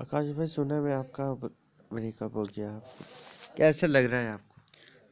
[0.00, 2.82] आकाश भाई सुना मैं आपका ब्रेकअप हो गया?
[3.56, 4.62] कैसा लग रहा है आपको?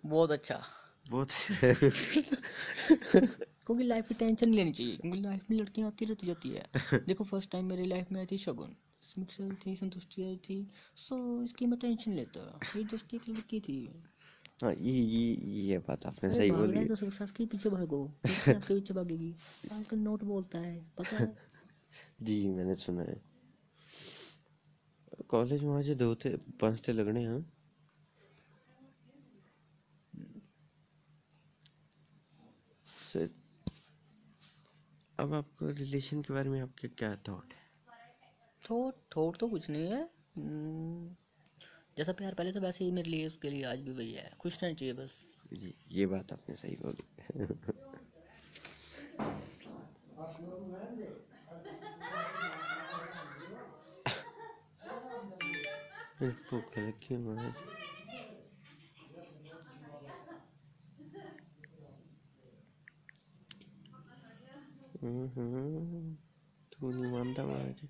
[0.08, 0.62] बहुत अच्छा।
[1.10, 1.28] बहुत
[3.66, 6.66] क्योंकि लाइफ की टेंशन नहीं लेनी चाहिए क्योंकि लाइफ में लड़कियाँ आती रहती जाती है।
[7.08, 10.70] देखो फ़र्स्ट टाइम मेरी लाइफ में आई थी शगुन। स्मित से थी संतुष्टि आई थी।
[10.96, 14.02] सो इसकी मैं टेंशन लेता। ये जस्ट एक लड़की थी।
[14.62, 18.94] हाँ ये ये ये बात आपने सही बोली। तो सक्सेस के पीछे भागो। आपके पीछे
[18.94, 19.34] भागेगी।
[19.72, 21.36] आजकल नोट बोलता है पता है?
[22.22, 23.33] जी मैंने सुना है।
[25.22, 27.52] कॉलेज में आज दो थे पाँच थे लगने हैं।
[32.84, 33.30] से-
[35.20, 37.64] अब आपको रिलेशन के बारे में आपके क्या थॉट है?
[38.70, 41.16] थोट थोट तो कुछ नहीं है। हम्म,
[41.98, 44.64] जैसा प्यार पहले तो वैसे ही मेरे लिए उसके लिए आज भी वही है। खुश
[44.64, 47.72] रहना चाहिए बस। जी ये बात आपने सही बोली।
[56.24, 57.54] Facebook aqui, mas.
[65.02, 66.16] Uhum.
[66.70, 67.80] Tudo anda mais.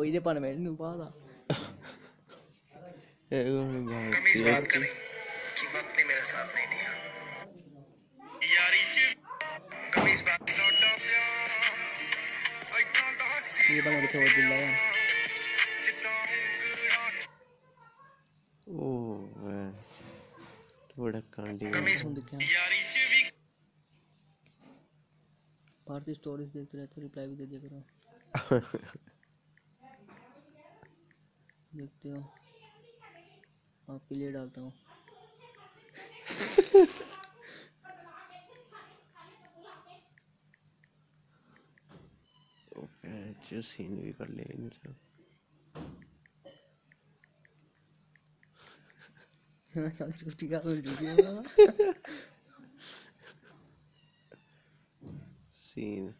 [0.00, 1.08] ওই দে পারমেন্ট নু পালা
[3.32, 6.59] ए वो बात की बात नहीं मेरे साथ
[20.90, 21.66] थोड़ा कांडी
[25.88, 27.82] भारतीय स्टोरीज देखते रहते हो रिप्लाई भी दे दिया करो।
[31.74, 32.20] देखते हो।
[33.94, 34.72] आपके लिए डालता हूँ।
[43.50, 44.94] जो सीन भी कर ले इंसान
[49.74, 51.92] छुट्टी का मिल चुकी है
[55.60, 56.12] सीन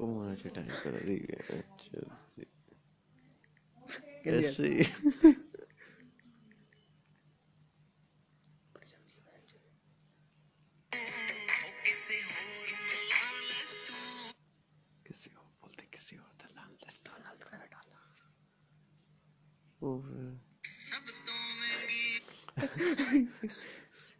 [0.00, 1.98] ओ मुझे टाइम कर दी है अच्छा
[4.24, 5.34] कैसे ऐसे ही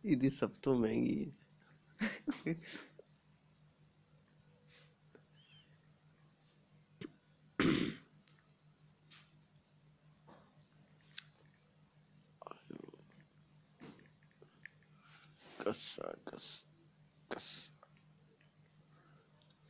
[0.04, 1.32] ਇਹਦੀ ਸਭ ਤੋਂ ਮਹਿੰਗੀ
[2.46, 2.54] ਹੈ
[15.60, 16.44] ਕੱਸਾ ਕੱਸ
[17.30, 17.46] ਕੱਸ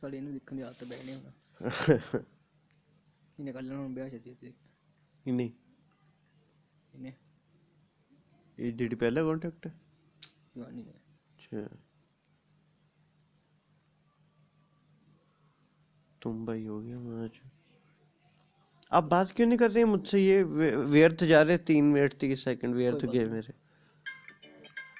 [0.01, 1.31] ਸਾਲੇ ਇਹਨੂੰ ਦੇਖਣ ਦੀ ਆਦਤ ਬੈਠਨੇ ਹੁਣ
[3.39, 4.53] ਇਹਨੇ ਕੱਲ ਨੂੰ ਵਿਆਹ ਛੇਤੀ ਛੇਤੀ
[5.25, 5.47] ਕਿੰਨੀ
[6.91, 7.13] ਕਿੰਨੇ
[8.59, 9.73] ये पहला कांटेक्ट है?
[10.57, 10.93] वानी है।
[11.33, 11.77] अच्छा।
[16.21, 17.39] तुम भाई हो गया आज।
[18.91, 22.75] आप बात क्यों नहीं कर रहे मुझसे ये व्यर्थ जा रहे तीन मिनट तीस सेकंड
[22.75, 23.53] व्यर्थ गए मेरे।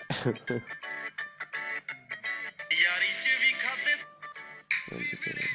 [2.82, 3.92] यारी च भी खाते
[4.96, 5.49] हाँ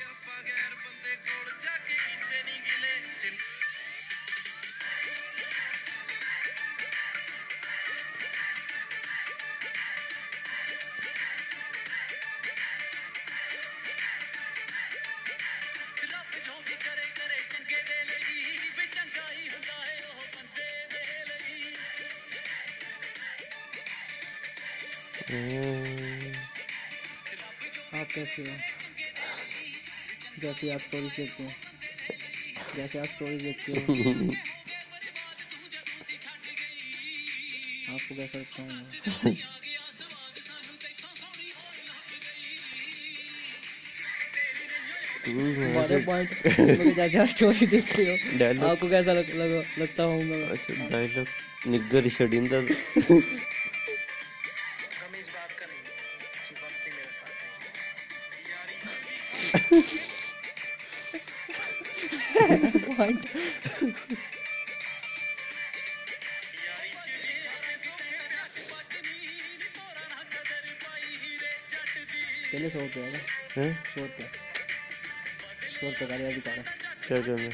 [27.95, 28.57] आप कैसे हो?
[30.43, 31.51] जैसे आप स्टोरी देखते हो।
[32.77, 33.77] जैसे आप स्टोरी देखते हो।
[37.95, 38.69] आपको कैसा लगता है?
[45.27, 46.31] हमारे पॉइंट
[46.97, 48.13] जैसे आप स्टोरी देखते हो
[48.69, 50.37] आपको कैसा लग, लग, लगता होगा?
[50.91, 51.27] डायलॉग
[51.67, 52.59] निग्गर छड़िंदा
[62.99, 63.13] my
[72.51, 73.05] चले सो सौ रुपये
[73.57, 73.71] हैं?
[73.85, 74.27] सौ रुपये
[75.75, 76.65] सौ रुपये का दिखा रहा
[77.07, 77.49] क्या करना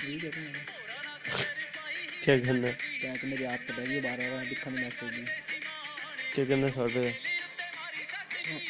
[2.25, 2.71] क्या करना
[3.01, 5.25] क्या करना मेरी आप पता है बार बार दिखा नहीं मैसेज दी
[6.35, 7.11] क्या करना सो रुपये
[8.41, 8.61] हाँ,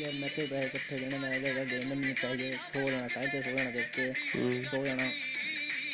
[0.00, 3.56] यार मैं तो बैठ के थे जाना मैं देना नहीं चाहिए। सो जाना चाहिए सो
[3.56, 5.10] जाना करके हम्म। सो जाना।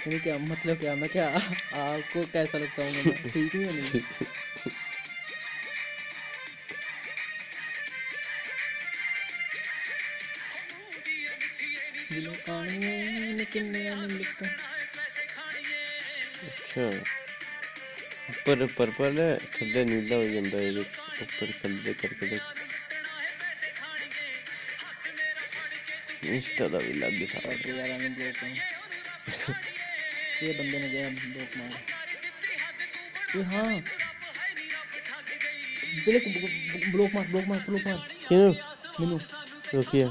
[0.00, 2.92] मैंने क्या मतलब क्या मैं क्या आपको कैसा लगता हूँ?
[2.92, 4.00] मतलब ठीक हूँ नहीं?
[16.42, 16.86] अच्छा।
[18.30, 22.36] उप्पर पर्पल है थल्ले नीला हो जाता है उप्पर कल्ले करके
[26.28, 27.52] इंस्टा का भी लग सारा
[30.42, 31.70] ये बंदे ने गया भूख मार
[33.44, 33.82] हाँ
[36.92, 37.98] ब्लॉक मार ब्लॉक मार ब्लॉक मार
[38.28, 38.52] क्यों
[39.00, 39.18] मिनू
[39.74, 40.10] रुकिए